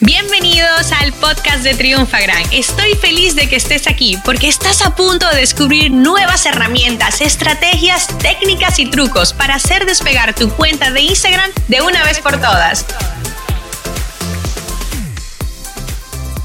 Bienvenidos 0.00 0.92
al 0.92 1.12
podcast 1.14 1.64
de 1.64 1.74
Triunfa 1.74 2.20
Gran. 2.20 2.42
Estoy 2.52 2.94
feliz 2.94 3.34
de 3.34 3.48
que 3.48 3.56
estés 3.56 3.86
aquí 3.86 4.16
porque 4.24 4.48
estás 4.48 4.80
a 4.86 4.94
punto 4.94 5.28
de 5.28 5.40
descubrir 5.40 5.90
nuevas 5.90 6.46
herramientas, 6.46 7.20
estrategias, 7.20 8.06
técnicas 8.18 8.78
y 8.78 8.86
trucos 8.86 9.32
para 9.32 9.56
hacer 9.56 9.86
despegar 9.86 10.34
tu 10.34 10.50
cuenta 10.50 10.90
de 10.90 11.00
Instagram 11.00 11.50
de 11.68 11.82
una 11.82 12.04
vez 12.04 12.20
por 12.20 12.40
todas. 12.40 12.86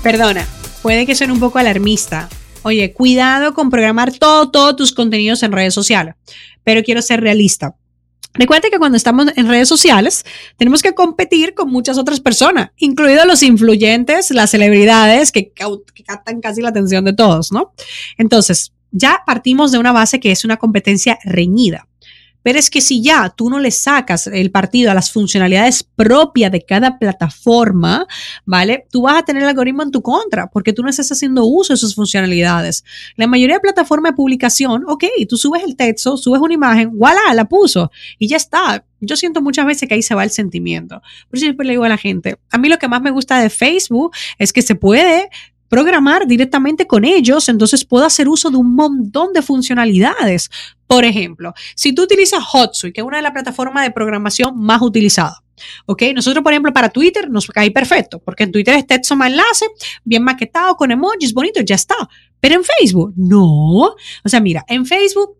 Perdona, 0.01 0.47
puede 0.81 1.05
que 1.05 1.15
suene 1.15 1.33
un 1.33 1.39
poco 1.39 1.59
alarmista. 1.59 2.29
Oye, 2.63 2.91
cuidado 2.93 3.53
con 3.53 3.69
programar 3.69 4.11
todo, 4.11 4.49
todos 4.49 4.75
tus 4.75 4.93
contenidos 4.93 5.43
en 5.43 5.51
redes 5.51 5.73
sociales, 5.73 6.15
pero 6.63 6.83
quiero 6.83 7.01
ser 7.01 7.21
realista. 7.21 7.75
Recuerda 8.33 8.69
que 8.69 8.79
cuando 8.79 8.97
estamos 8.97 9.27
en 9.35 9.47
redes 9.47 9.69
sociales 9.69 10.25
tenemos 10.57 10.81
que 10.81 10.93
competir 10.93 11.53
con 11.53 11.69
muchas 11.69 11.97
otras 11.97 12.19
personas, 12.19 12.71
incluidos 12.77 13.25
los 13.25 13.43
influyentes, 13.43 14.31
las 14.31 14.49
celebridades 14.49 15.31
que 15.31 15.51
captan 16.05 16.41
casi 16.41 16.61
la 16.61 16.69
atención 16.69 17.05
de 17.05 17.13
todos, 17.13 17.51
¿no? 17.51 17.73
Entonces, 18.17 18.73
ya 18.91 19.21
partimos 19.25 19.71
de 19.71 19.79
una 19.79 19.91
base 19.91 20.19
que 20.19 20.31
es 20.31 20.45
una 20.45 20.57
competencia 20.57 21.19
reñida. 21.23 21.87
Pero 22.43 22.59
es 22.59 22.69
que 22.69 22.81
si 22.81 23.01
ya 23.01 23.29
tú 23.29 23.49
no 23.49 23.59
le 23.59 23.71
sacas 23.71 24.27
el 24.27 24.51
partido 24.51 24.91
a 24.91 24.93
las 24.93 25.11
funcionalidades 25.11 25.83
propias 25.83 26.51
de 26.51 26.61
cada 26.61 26.99
plataforma, 26.99 28.05
¿vale? 28.45 28.85
Tú 28.91 29.03
vas 29.03 29.17
a 29.17 29.23
tener 29.23 29.43
el 29.43 29.49
algoritmo 29.49 29.81
en 29.83 29.91
tu 29.91 30.01
contra 30.01 30.47
porque 30.47 30.73
tú 30.73 30.83
no 30.83 30.89
estás 30.89 31.11
haciendo 31.11 31.45
uso 31.45 31.73
de 31.73 31.77
sus 31.77 31.95
funcionalidades. 31.95 32.83
La 33.15 33.27
mayoría 33.27 33.55
de 33.55 33.61
plataformas 33.61 34.11
de 34.11 34.15
publicación, 34.15 34.83
ok, 34.87 35.05
tú 35.27 35.37
subes 35.37 35.63
el 35.63 35.75
texto, 35.75 36.17
subes 36.17 36.41
una 36.41 36.53
imagen, 36.53 36.91
voilà, 36.97 37.33
la 37.33 37.45
puso 37.45 37.91
y 38.19 38.27
ya 38.27 38.37
está. 38.37 38.85
Yo 38.99 39.17
siento 39.17 39.41
muchas 39.41 39.65
veces 39.65 39.89
que 39.89 39.95
ahí 39.95 40.01
se 40.01 40.15
va 40.15 40.23
el 40.23 40.29
sentimiento. 40.29 41.01
Por 41.29 41.37
eso 41.37 41.45
siempre 41.45 41.65
le 41.65 41.73
digo 41.73 41.83
a 41.83 41.89
la 41.89 41.97
gente, 41.97 42.37
a 42.51 42.57
mí 42.57 42.69
lo 42.69 42.77
que 42.77 42.87
más 42.87 43.01
me 43.01 43.11
gusta 43.11 43.39
de 43.39 43.49
Facebook 43.49 44.11
es 44.37 44.53
que 44.53 44.61
se 44.61 44.75
puede 44.75 45.29
programar 45.73 46.27
directamente 46.27 46.85
con 46.85 47.03
ellos, 47.03 47.49
entonces 47.49 47.83
puedo 47.83 48.05
hacer 48.05 48.29
uso 48.29 48.51
de 48.51 48.57
un 48.57 48.75
montón 48.75 49.33
de 49.33 49.41
funcionalidades. 49.41 50.51
Por 50.85 51.03
ejemplo, 51.03 51.51
si 51.73 51.93
tú 51.93 52.03
utilizas 52.03 52.43
HotSuite, 52.53 52.93
que 52.93 53.01
es 53.01 53.07
una 53.07 53.17
de 53.17 53.23
las 53.23 53.31
plataformas 53.31 53.83
de 53.83 53.89
programación 53.89 54.55
más 54.55 54.83
utilizadas, 54.83 55.39
¿ok? 55.87 56.03
Nosotros, 56.13 56.43
por 56.43 56.53
ejemplo, 56.53 56.71
para 56.71 56.89
Twitter 56.89 57.27
nos 57.27 57.47
cae 57.47 57.71
perfecto, 57.71 58.21
porque 58.23 58.43
en 58.43 58.51
Twitter 58.51 58.75
es 58.75 58.85
texto 58.85 59.15
enlace, 59.15 59.65
bien 60.03 60.23
maquetado, 60.23 60.75
con 60.75 60.91
emojis, 60.91 61.33
bonito, 61.33 61.59
ya 61.61 61.73
está. 61.73 61.95
Pero 62.39 62.53
en 62.53 62.63
Facebook, 62.63 63.11
no. 63.15 63.39
O 63.43 63.95
sea, 64.25 64.41
mira, 64.41 64.63
en 64.67 64.85
Facebook 64.85 65.39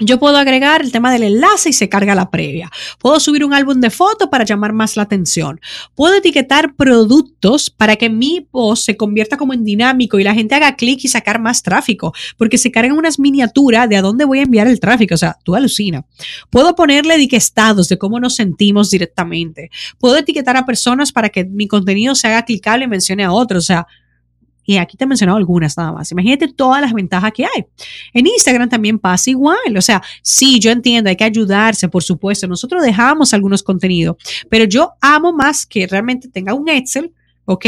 yo 0.00 0.18
puedo 0.18 0.36
agregar 0.36 0.82
el 0.82 0.92
tema 0.92 1.12
del 1.12 1.22
enlace 1.22 1.70
y 1.70 1.72
se 1.72 1.88
carga 1.88 2.14
la 2.14 2.30
previa. 2.30 2.70
Puedo 2.98 3.20
subir 3.20 3.44
un 3.44 3.54
álbum 3.54 3.80
de 3.80 3.90
fotos 3.90 4.28
para 4.28 4.44
llamar 4.44 4.72
más 4.72 4.96
la 4.96 5.04
atención. 5.04 5.60
Puedo 5.94 6.16
etiquetar 6.16 6.74
productos 6.74 7.70
para 7.70 7.96
que 7.96 8.10
mi 8.10 8.40
post 8.40 8.86
se 8.86 8.96
convierta 8.96 9.36
como 9.36 9.54
en 9.54 9.64
dinámico 9.64 10.18
y 10.18 10.24
la 10.24 10.34
gente 10.34 10.54
haga 10.54 10.74
clic 10.74 11.00
y 11.04 11.08
sacar 11.08 11.40
más 11.40 11.62
tráfico, 11.62 12.12
porque 12.36 12.58
se 12.58 12.70
cargan 12.70 12.98
unas 12.98 13.18
miniaturas 13.18 13.88
de 13.88 13.96
a 13.96 14.02
dónde 14.02 14.24
voy 14.24 14.40
a 14.40 14.42
enviar 14.42 14.66
el 14.66 14.80
tráfico. 14.80 15.14
O 15.14 15.18
sea, 15.18 15.36
tú 15.44 15.54
alucina. 15.54 16.04
Puedo 16.50 16.74
ponerle 16.74 17.16
estados 17.36 17.88
de 17.88 17.98
cómo 17.98 18.20
nos 18.20 18.36
sentimos 18.36 18.90
directamente. 18.90 19.70
Puedo 19.98 20.16
etiquetar 20.16 20.56
a 20.56 20.64
personas 20.64 21.12
para 21.12 21.28
que 21.28 21.44
mi 21.44 21.66
contenido 21.66 22.14
se 22.14 22.28
haga 22.28 22.44
clicable 22.44 22.84
y 22.84 22.88
mencione 22.88 23.24
a 23.24 23.32
otros. 23.32 23.64
O 23.64 23.66
sea, 23.66 23.86
y 24.68 24.76
aquí 24.76 24.98
te 24.98 25.04
he 25.04 25.06
mencionado 25.06 25.38
algunas 25.38 25.78
nada 25.78 25.92
más. 25.92 26.12
Imagínate 26.12 26.46
todas 26.48 26.82
las 26.82 26.92
ventajas 26.92 27.32
que 27.32 27.42
hay. 27.42 27.64
En 28.12 28.26
Instagram 28.26 28.68
también 28.68 28.98
pasa 28.98 29.30
igual. 29.30 29.74
O 29.78 29.80
sea, 29.80 30.02
sí, 30.20 30.58
yo 30.60 30.70
entiendo, 30.70 31.08
hay 31.08 31.16
que 31.16 31.24
ayudarse, 31.24 31.88
por 31.88 32.02
supuesto. 32.02 32.46
Nosotros 32.46 32.82
dejamos 32.82 33.32
algunos 33.32 33.62
contenidos, 33.62 34.16
pero 34.50 34.66
yo 34.66 34.92
amo 35.00 35.32
más 35.32 35.64
que 35.64 35.86
realmente 35.86 36.28
tenga 36.28 36.52
un 36.52 36.68
Excel, 36.68 37.14
¿ok? 37.46 37.64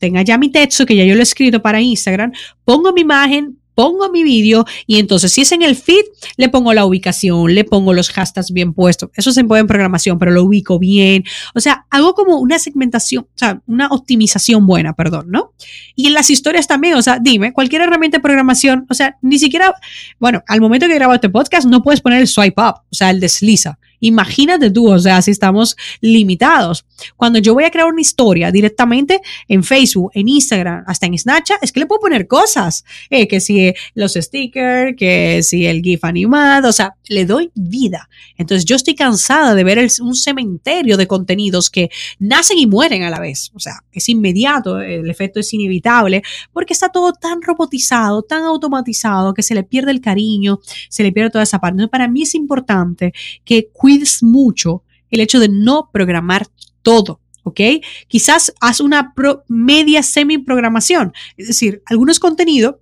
Tenga 0.00 0.22
ya 0.22 0.38
mi 0.38 0.50
texto, 0.50 0.84
que 0.84 0.96
ya 0.96 1.04
yo 1.04 1.14
lo 1.14 1.20
he 1.20 1.22
escrito 1.22 1.62
para 1.62 1.80
Instagram, 1.80 2.32
pongo 2.64 2.92
mi 2.92 3.02
imagen, 3.02 3.59
pongo 3.80 4.10
mi 4.10 4.22
vídeo 4.22 4.66
y 4.86 4.98
entonces 4.98 5.32
si 5.32 5.40
es 5.40 5.52
en 5.52 5.62
el 5.62 5.74
feed, 5.74 6.04
le 6.36 6.50
pongo 6.50 6.74
la 6.74 6.84
ubicación, 6.84 7.54
le 7.54 7.64
pongo 7.64 7.94
los 7.94 8.10
hashtags 8.10 8.52
bien 8.52 8.74
puestos. 8.74 9.08
Eso 9.14 9.32
se 9.32 9.42
puede 9.42 9.62
en 9.62 9.66
programación, 9.66 10.18
pero 10.18 10.32
lo 10.32 10.44
ubico 10.44 10.78
bien. 10.78 11.24
O 11.54 11.60
sea, 11.60 11.86
hago 11.88 12.12
como 12.12 12.40
una 12.40 12.58
segmentación, 12.58 13.24
o 13.24 13.38
sea, 13.38 13.62
una 13.66 13.86
optimización 13.86 14.66
buena, 14.66 14.92
perdón, 14.92 15.30
¿no? 15.30 15.54
Y 15.96 16.08
en 16.08 16.12
las 16.12 16.28
historias 16.28 16.66
también, 16.66 16.92
o 16.92 17.00
sea, 17.00 17.20
dime, 17.22 17.54
cualquier 17.54 17.80
herramienta 17.80 18.18
de 18.18 18.22
programación, 18.22 18.84
o 18.90 18.92
sea, 18.92 19.16
ni 19.22 19.38
siquiera, 19.38 19.74
bueno, 20.18 20.42
al 20.46 20.60
momento 20.60 20.86
que 20.86 20.94
grabo 20.96 21.14
este 21.14 21.30
podcast 21.30 21.66
no 21.66 21.82
puedes 21.82 22.02
poner 22.02 22.20
el 22.20 22.28
swipe 22.28 22.60
up, 22.60 22.82
o 22.90 22.94
sea, 22.94 23.08
el 23.08 23.18
desliza. 23.18 23.78
Imagínate 24.00 24.70
tú, 24.70 24.90
o 24.90 24.98
sea, 24.98 25.22
si 25.22 25.30
estamos 25.30 25.76
limitados. 26.00 26.84
Cuando 27.16 27.38
yo 27.38 27.54
voy 27.54 27.64
a 27.64 27.70
crear 27.70 27.86
una 27.86 28.00
historia 28.00 28.50
directamente 28.50 29.20
en 29.48 29.62
Facebook, 29.62 30.10
en 30.14 30.28
Instagram, 30.28 30.84
hasta 30.86 31.06
en 31.06 31.18
Snapchat, 31.18 31.62
es 31.62 31.72
que 31.72 31.80
le 31.80 31.86
puedo 31.86 32.00
poner 32.00 32.26
cosas, 32.26 32.84
eh, 33.10 33.28
que 33.28 33.40
si 33.40 33.72
los 33.94 34.14
stickers, 34.14 34.96
que 34.96 35.42
si 35.42 35.66
el 35.66 35.82
GIF 35.82 36.04
animado, 36.04 36.68
o 36.68 36.72
sea, 36.72 36.94
le 37.08 37.24
doy 37.24 37.50
vida. 37.54 38.08
Entonces 38.36 38.64
yo 38.64 38.76
estoy 38.76 38.94
cansada 38.94 39.54
de 39.54 39.64
ver 39.64 39.86
un 40.00 40.14
cementerio 40.14 40.96
de 40.96 41.06
contenidos 41.06 41.70
que 41.70 41.90
nacen 42.18 42.58
y 42.58 42.66
mueren 42.66 43.02
a 43.02 43.10
la 43.10 43.20
vez. 43.20 43.50
O 43.54 43.60
sea, 43.60 43.84
es 43.92 44.08
inmediato, 44.08 44.80
el 44.80 45.08
efecto 45.10 45.40
es 45.40 45.52
inevitable, 45.52 46.22
porque 46.52 46.72
está 46.72 46.88
todo 46.88 47.12
tan 47.12 47.42
robotizado, 47.42 48.22
tan 48.22 48.44
automatizado, 48.44 49.34
que 49.34 49.42
se 49.42 49.54
le 49.54 49.64
pierde 49.64 49.90
el 49.90 50.00
cariño, 50.00 50.60
se 50.88 51.02
le 51.02 51.12
pierde 51.12 51.30
toda 51.30 51.44
esa 51.44 51.58
parte. 51.60 51.74
Entonces, 51.74 51.90
para 51.90 52.08
mí 52.08 52.22
es 52.22 52.34
importante 52.34 53.12
que 53.44 53.68
cuides 53.90 54.22
mucho 54.22 54.84
el 55.10 55.20
hecho 55.20 55.40
de 55.40 55.48
no 55.48 55.90
programar 55.92 56.46
todo. 56.82 57.20
¿ok? 57.42 57.60
Quizás 58.06 58.52
haz 58.60 58.80
una 58.80 59.12
media 59.48 60.02
semi-programación, 60.02 61.12
es 61.36 61.48
decir, 61.48 61.82
algunos 61.86 62.20
contenidos 62.20 62.76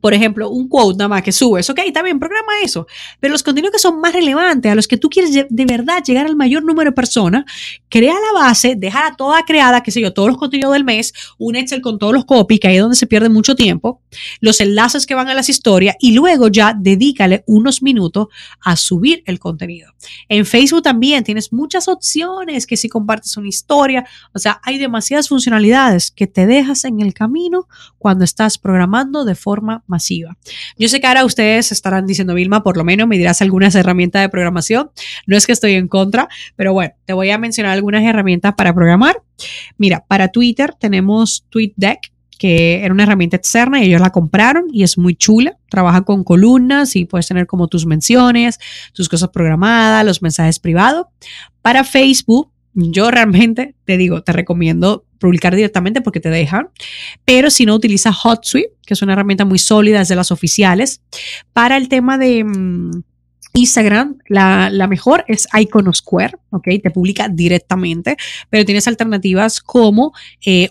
por 0.00 0.14
ejemplo, 0.14 0.50
un 0.50 0.68
quote 0.68 0.98
nada 0.98 1.08
más 1.08 1.22
que 1.22 1.32
subes, 1.32 1.68
ok, 1.70 1.80
está 1.86 2.02
bien, 2.02 2.18
programa 2.18 2.52
eso, 2.62 2.86
pero 3.20 3.32
los 3.32 3.42
contenidos 3.42 3.72
que 3.72 3.78
son 3.78 4.00
más 4.00 4.12
relevantes, 4.12 4.70
a 4.70 4.74
los 4.74 4.88
que 4.88 4.96
tú 4.96 5.08
quieres 5.08 5.46
de 5.48 5.64
verdad 5.64 6.02
llegar 6.04 6.26
al 6.26 6.36
mayor 6.36 6.64
número 6.64 6.90
de 6.90 6.94
personas, 6.94 7.44
crea 7.88 8.14
la 8.14 8.40
base, 8.40 8.74
déjala 8.76 9.14
toda 9.16 9.42
creada, 9.44 9.82
qué 9.82 9.90
sé 9.90 10.00
yo, 10.00 10.12
todos 10.12 10.28
los 10.28 10.38
contenidos 10.38 10.72
del 10.72 10.84
mes, 10.84 11.12
un 11.38 11.56
Excel 11.56 11.80
con 11.80 11.98
todos 11.98 12.12
los 12.12 12.24
copies, 12.24 12.60
que 12.60 12.68
ahí 12.68 12.76
es 12.76 12.82
donde 12.82 12.96
se 12.96 13.06
pierde 13.06 13.28
mucho 13.28 13.54
tiempo, 13.54 14.02
los 14.40 14.60
enlaces 14.60 15.06
que 15.06 15.14
van 15.14 15.28
a 15.28 15.34
las 15.34 15.48
historias 15.48 15.96
y 16.00 16.12
luego 16.12 16.48
ya 16.48 16.74
dedícale 16.78 17.44
unos 17.46 17.82
minutos 17.82 18.28
a 18.60 18.76
subir 18.76 19.22
el 19.26 19.38
contenido. 19.38 19.92
En 20.28 20.46
Facebook 20.46 20.82
también 20.82 21.24
tienes 21.24 21.52
muchas 21.52 21.88
opciones 21.88 22.66
que 22.66 22.76
si 22.76 22.88
compartes 22.88 23.36
una 23.36 23.48
historia, 23.48 24.04
o 24.34 24.38
sea, 24.38 24.60
hay 24.62 24.78
demasiadas 24.78 25.28
funcionalidades 25.28 26.10
que 26.10 26.26
te 26.26 26.46
dejas 26.46 26.84
en 26.84 27.00
el 27.00 27.14
camino 27.14 27.68
cuando 27.98 28.24
estás 28.24 28.58
programando 28.58 29.24
de 29.24 29.34
forma 29.34 29.81
masiva. 29.86 30.36
Yo 30.78 30.88
sé 30.88 31.00
que 31.00 31.06
ahora 31.06 31.24
ustedes 31.24 31.72
estarán 31.72 32.06
diciendo, 32.06 32.34
Vilma, 32.34 32.62
por 32.62 32.76
lo 32.76 32.84
menos 32.84 33.08
me 33.08 33.18
dirás 33.18 33.42
algunas 33.42 33.74
herramientas 33.74 34.22
de 34.22 34.28
programación. 34.28 34.90
No 35.26 35.36
es 35.36 35.46
que 35.46 35.52
estoy 35.52 35.74
en 35.74 35.88
contra, 35.88 36.28
pero 36.56 36.72
bueno, 36.72 36.92
te 37.04 37.12
voy 37.12 37.30
a 37.30 37.38
mencionar 37.38 37.72
algunas 37.72 38.04
herramientas 38.04 38.54
para 38.54 38.74
programar. 38.74 39.22
Mira, 39.78 40.04
para 40.06 40.28
Twitter 40.28 40.74
tenemos 40.78 41.44
TweetDeck, 41.50 42.12
que 42.38 42.84
era 42.84 42.92
una 42.92 43.04
herramienta 43.04 43.36
externa 43.36 43.80
y 43.80 43.86
ellos 43.86 44.00
la 44.00 44.10
compraron 44.10 44.64
y 44.72 44.82
es 44.82 44.98
muy 44.98 45.14
chula. 45.14 45.56
Trabaja 45.70 46.02
con 46.02 46.24
columnas 46.24 46.96
y 46.96 47.04
puedes 47.04 47.28
tener 47.28 47.46
como 47.46 47.68
tus 47.68 47.86
menciones, 47.86 48.58
tus 48.92 49.08
cosas 49.08 49.28
programadas, 49.28 50.04
los 50.04 50.22
mensajes 50.22 50.58
privados. 50.58 51.06
Para 51.62 51.84
Facebook, 51.84 52.50
yo 52.74 53.10
realmente 53.10 53.74
te 53.84 53.96
digo, 53.96 54.22
te 54.22 54.32
recomiendo 54.32 55.04
publicar 55.18 55.54
directamente 55.54 56.00
porque 56.00 56.20
te 56.20 56.30
dejan, 56.30 56.70
pero 57.24 57.50
si 57.50 57.66
no 57.66 57.74
utiliza 57.74 58.12
HotSuite, 58.12 58.72
que 58.84 58.94
es 58.94 59.02
una 59.02 59.12
herramienta 59.12 59.44
muy 59.44 59.58
sólida, 59.58 60.00
es 60.00 60.08
de 60.08 60.16
las 60.16 60.30
oficiales, 60.30 61.00
para 61.52 61.76
el 61.76 61.88
tema 61.88 62.18
de... 62.18 62.44
Instagram, 63.54 64.18
la, 64.28 64.70
mejor 64.88 65.24
es 65.28 65.46
Iconosquare, 65.52 66.38
¿ok? 66.50 66.68
Te 66.82 66.90
publica 66.90 67.28
directamente, 67.28 68.16
pero 68.48 68.64
tienes 68.64 68.88
alternativas 68.88 69.60
como 69.60 70.12
eh, 70.44 70.68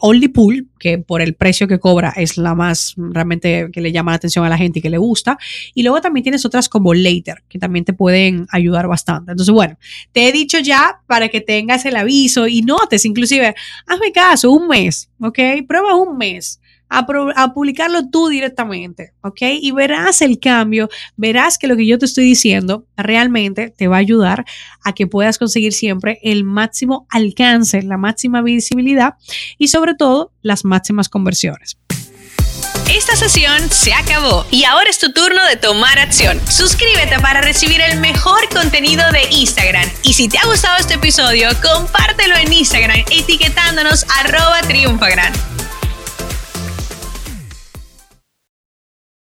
que 0.79 0.97
por 0.97 1.21
el 1.21 1.35
precio 1.35 1.67
que 1.67 1.79
cobra 1.79 2.11
es 2.15 2.37
la 2.37 2.55
más 2.55 2.95
realmente 2.97 3.69
que 3.71 3.81
le 3.81 3.91
llama 3.91 4.11
la 4.11 4.15
atención 4.15 4.45
a 4.45 4.49
la 4.49 4.57
gente 4.57 4.79
y 4.79 4.81
que 4.81 4.89
le 4.89 4.97
gusta. 4.97 5.37
Y 5.75 5.83
luego 5.83 6.01
también 6.01 6.23
tienes 6.23 6.43
otras 6.43 6.69
como 6.69 6.93
Later, 6.93 7.43
que 7.47 7.59
también 7.59 7.85
te 7.85 7.93
pueden 7.93 8.47
ayudar 8.49 8.87
bastante. 8.87 9.31
Entonces, 9.31 9.53
bueno, 9.53 9.77
te 10.11 10.27
he 10.27 10.31
dicho 10.31 10.57
ya 10.59 11.01
para 11.05 11.29
que 11.29 11.41
tengas 11.41 11.85
el 11.85 11.95
aviso 11.95 12.47
y 12.47 12.63
notes, 12.63 13.05
inclusive, 13.05 13.53
hazme 13.85 14.11
caso, 14.11 14.51
un 14.51 14.67
mes, 14.67 15.09
¿ok? 15.19 15.39
Prueba 15.67 15.95
un 15.95 16.17
mes 16.17 16.60
a, 16.91 17.53
publicarlo 17.53 18.09
tú 18.09 18.27
directamente, 18.27 19.13
¿ok? 19.21 19.41
Y 19.61 19.71
verás 19.71 20.21
el 20.21 20.39
cambio, 20.39 20.89
verás 21.15 21.57
que 21.57 21.67
lo 21.67 21.77
que 21.77 21.87
yo 21.87 21.97
te 21.97 22.05
estoy 22.05 22.25
diciendo 22.25 22.85
realmente 22.97 23.69
te 23.69 23.87
va 23.87 23.95
a 23.95 23.99
ayudar 23.99 24.45
a 24.83 24.93
que 24.93 25.07
puedas 25.07 25.37
conseguir 25.37 25.71
siempre 25.71 26.19
el 26.21 26.43
máximo 26.43 27.07
alcance, 27.09 27.81
la 27.81 27.97
máxima 27.97 28.41
visibilidad 28.41 29.15
y 29.57 29.69
sobre 29.69 29.95
todo 29.95 30.31
las 30.41 30.65
máximas 30.65 31.07
conversiones. 31.07 31.77
Esta 32.89 33.15
sesión 33.15 33.69
se 33.69 33.93
acabó 33.93 34.45
y 34.51 34.65
ahora 34.65 34.89
es 34.89 34.99
tu 34.99 35.13
turno 35.13 35.45
de 35.45 35.55
tomar 35.55 35.97
acción. 35.97 36.41
Suscríbete 36.49 37.19
para 37.19 37.39
recibir 37.39 37.79
el 37.79 38.01
mejor 38.01 38.49
contenido 38.49 39.09
de 39.13 39.29
Instagram. 39.31 39.89
Y 40.03 40.11
si 40.11 40.27
te 40.27 40.37
ha 40.37 40.45
gustado 40.45 40.77
este 40.77 40.95
episodio, 40.95 41.49
compártelo 41.61 42.35
en 42.35 42.51
Instagram 42.51 43.05
etiquetándonos 43.09 44.05
arroba 44.19 44.61
triunfagran. 44.67 45.50